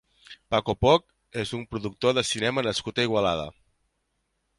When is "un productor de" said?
1.57-2.23